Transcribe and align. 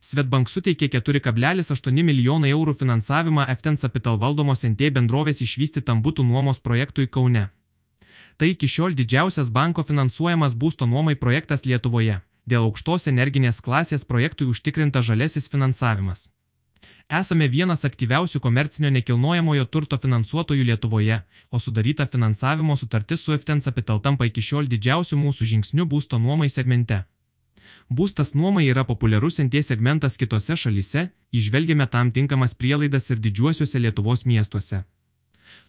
Svetbank 0.00 0.48
suteikė 0.48 0.88
4,8 0.94 2.02
milijonai 2.06 2.52
eurų 2.54 2.74
finansavimą 2.82 3.46
FTN 3.56 3.80
Capital 3.82 4.18
valdomos 4.22 4.64
NT 4.68 4.92
bendrovės 4.96 5.42
išvystytam 5.44 6.02
būtų 6.06 6.24
nuomos 6.30 6.62
projektui 6.62 7.06
Kaune. 7.06 7.48
Tai 8.38 8.48
iki 8.54 8.68
šiol 8.70 8.94
didžiausias 8.96 9.50
banko 9.52 9.82
finansuojamas 9.84 10.54
būsto 10.56 10.86
nuomai 10.88 11.14
projektas 11.14 11.66
Lietuvoje. 11.68 12.20
Dėl 12.48 12.66
aukštos 12.70 13.10
energinės 13.10 13.60
klasės 13.60 14.06
projektui 14.08 14.46
užtikrinta 14.48 15.02
žalesis 15.04 15.50
finansavimas. 15.52 16.28
Esame 17.20 17.48
vienas 17.52 17.84
aktyviausių 17.84 18.40
komercinio 18.40 18.90
nekilnojamojo 18.94 19.66
turto 19.74 19.98
finansuotojų 20.00 20.64
Lietuvoje, 20.70 21.20
o 21.50 21.58
sudaryta 21.58 22.06
finansavimo 22.06 22.76
sutartis 22.80 23.24
su 23.26 23.36
FTN 23.36 23.60
Capital 23.66 24.00
tampa 24.00 24.28
iki 24.30 24.44
šiol 24.48 24.70
didžiausių 24.70 25.18
mūsų 25.24 25.48
žingsnių 25.52 25.88
būsto 25.90 26.22
nuomai 26.22 26.48
segmente. 26.48 27.02
Būstas 27.90 28.36
nuomai 28.38 28.68
yra 28.70 28.84
populiarus 28.86 29.40
NT 29.42 29.64
segmentas 29.66 30.14
kitose 30.16 30.54
šalyse, 30.54 31.08
išvelgiame 31.34 31.86
tam 31.90 32.12
tinkamas 32.14 32.52
prielaidas 32.54 33.10
ir 33.10 33.18
didžiuosiuose 33.18 33.80
Lietuvos 33.82 34.22
miestuose. 34.30 34.84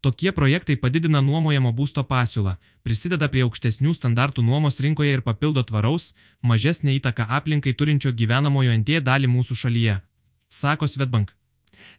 Tokie 0.00 0.32
projektai 0.34 0.74
padidina 0.82 1.20
nuomojamo 1.22 1.70
būsto 1.80 2.02
pasiūlą, 2.08 2.56
prisideda 2.82 3.28
prie 3.30 3.44
aukštesnių 3.46 3.94
standartų 3.94 4.42
nuomos 4.48 4.80
rinkoje 4.82 5.12
ir 5.14 5.22
papildo 5.28 5.62
tvaraus, 5.68 6.08
mažesnė 6.42 6.96
įtaka 6.98 7.28
aplinkai 7.38 7.74
turinčio 7.78 8.10
gyvenamojo 8.10 8.74
NT 8.80 8.98
dalį 9.10 9.30
mūsų 9.36 9.58
šalyje, 9.62 10.00
sako 10.50 10.90
Svetbank. 10.90 11.30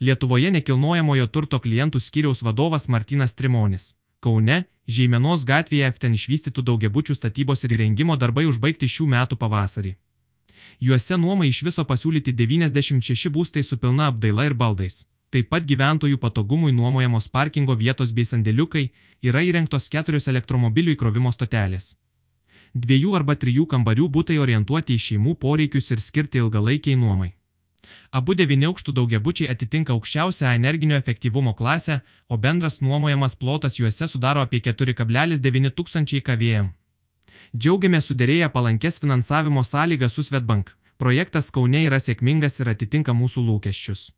Lietuvoje 0.00 0.50
nekilnojamojo 0.58 1.30
turto 1.30 1.62
klientų 1.62 2.02
skyriaus 2.02 2.42
vadovas 2.42 2.88
Martinas 2.88 3.38
Trimonis. 3.38 3.94
Kaune, 4.18 4.64
Žeimenos 4.88 5.46
gatvėje 5.46 5.92
FTN 5.94 6.18
išvystytų 6.18 6.62
daugiabučių 6.72 7.14
statybos 7.14 7.62
ir 7.62 7.78
įrengimo 7.78 8.18
darbai 8.18 8.48
užbaigti 8.50 8.90
šių 8.90 9.10
metų 9.14 9.38
pavasarį. 9.38 9.94
Juose 10.80 11.16
nuomai 11.18 11.48
iš 11.50 11.64
viso 11.66 11.82
pasiūlyti 11.84 12.32
96 12.38 13.30
būstai 13.34 13.64
su 13.66 13.78
pilna 13.82 14.12
apdaila 14.12 14.44
ir 14.46 14.54
baldais. 14.54 15.06
Taip 15.34 15.48
pat 15.52 15.64
gyventojų 15.66 16.18
patogumui 16.22 16.70
nuomojamos 16.72 17.26
parkingo 17.28 17.74
vietos 17.74 18.12
bei 18.16 18.24
sandėliukai 18.24 18.84
yra 19.30 19.42
įrengtos 19.42 19.90
keturios 19.92 20.28
elektromobilių 20.32 20.94
įkrovimo 20.94 21.32
stotelės. 21.34 21.96
Dviejų 22.74 23.16
arba 23.18 23.34
trijų 23.34 23.66
kambarių 23.66 24.06
būtai 24.14 24.38
orientuoti 24.38 24.94
į 24.94 25.02
šeimų 25.06 25.34
poreikius 25.42 25.90
ir 25.90 26.00
skirti 26.00 26.38
ilgalaikiai 26.38 26.96
nuomai. 26.96 27.34
Abu 28.12 28.34
devyniaukštų 28.38 28.94
daugiabučiai 28.94 29.50
atitinka 29.52 29.92
aukščiausią 29.92 30.54
energinio 30.54 30.96
efektyvumo 30.96 31.54
klasę, 31.58 32.00
o 32.28 32.36
bendras 32.36 32.80
nuomojamas 32.80 33.34
plotas 33.34 33.78
juose 33.80 34.08
sudaro 34.08 34.44
apie 34.46 34.60
4,9 34.60 35.74
tūkstančiai 35.74 36.24
kavėjam. 36.24 36.70
Džiaugiamės 37.56 38.10
sudėrėję 38.10 38.48
palankės 38.54 39.00
finansavimo 39.02 39.64
sąlygas 39.64 40.14
su 40.14 40.22
Svetbank. 40.26 40.74
Projektas 40.98 41.50
Kaune 41.54 41.84
yra 41.86 42.00
sėkmingas 42.02 42.58
ir 42.60 42.70
atitinka 42.74 43.14
mūsų 43.14 43.44
lūkesčius. 43.48 44.08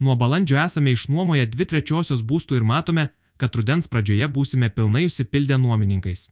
Nuo 0.00 0.16
balandžio 0.20 0.58
esame 0.60 0.92
išnuomoję 0.92 1.46
dvi 1.54 1.66
trečiosios 1.70 2.22
būstų 2.22 2.60
ir 2.60 2.66
matome, 2.70 3.08
kad 3.36 3.56
rudens 3.56 3.88
pradžioje 3.90 4.28
būsime 4.36 4.70
pilnai 4.70 5.06
užsipildę 5.08 5.58
nuomininkais. 5.58 6.28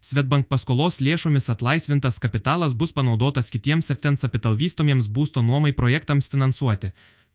Svetbank 0.00 0.48
paskolos 0.48 1.00
lėšomis 1.04 1.50
atlaisvintas 1.52 2.18
kapitalas 2.22 2.74
bus 2.74 2.92
panaudotas 2.96 3.50
kitiems 3.52 3.90
FTN 3.94 4.16
Capital 4.22 4.56
vystomiems 4.60 5.08
būsto 5.08 5.42
nuomai 5.42 5.72
projektams 5.72 6.30
finansuoti, 6.32 6.92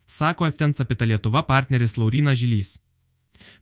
sako 0.07 0.49
FTN 0.49 0.77
Capital 0.79 1.13
Lietuva 1.13 1.43
partneris 1.45 1.97
Laurina 1.97 2.33
Žilys. 2.33 2.77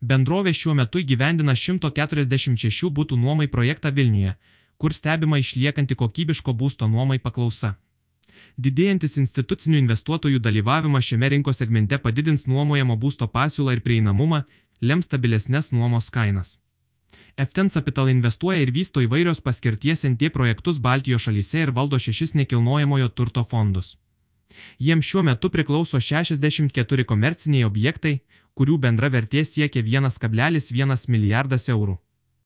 Bendrovė 0.02 0.54
šiuo 0.54 0.76
metu 0.78 1.02
įgyvendina 1.04 1.56
146 1.56 2.92
būtų 3.00 3.18
nuomai 3.24 3.48
projektą 3.48 3.92
Vilniuje, 3.92 4.36
kur 4.78 4.94
stebima 4.94 5.40
išliekanti 5.42 5.96
kokybiško 5.96 6.54
būsto 6.54 6.88
nuomai 6.88 7.20
paklausa. 7.20 7.76
Didėjantis 8.58 9.18
institucinių 9.22 9.80
investuotojų 9.82 10.40
dalyvavimas 10.48 11.10
šiame 11.10 11.30
rinkos 11.34 11.62
segmente 11.64 11.98
padidins 11.98 12.46
nuomojamo 12.52 12.98
būsto 13.04 13.28
pasiūlą 13.34 13.78
ir 13.78 13.84
prieinamumą, 13.88 14.44
lems 14.82 15.10
stabilesnės 15.10 15.72
nuomos 15.74 16.10
kainas. 16.14 16.58
FTN 17.38 17.70
Capital 17.74 18.10
investuoja 18.12 18.62
ir 18.62 18.72
vysto 18.74 19.02
įvairios 19.02 19.40
paskirties 19.46 20.04
NT 20.10 20.30
projektus 20.34 20.82
Baltijos 20.88 21.26
šalyse 21.28 21.64
ir 21.66 21.72
valdo 21.78 22.00
šešis 22.06 22.36
nekilnojamojo 22.42 23.10
turto 23.10 23.44
fondus. 23.44 23.96
Jiems 24.80 25.06
šiuo 25.06 25.24
metu 25.24 25.50
priklauso 25.54 26.00
64 26.02 27.06
komerciniai 27.06 27.68
objektai, 27.68 28.20
kurių 28.58 28.78
bendra 28.84 29.10
vertė 29.14 29.46
siekia 29.46 29.86
1,1 29.86 31.10
milijardas 31.14 31.70
eurų. 31.70 31.98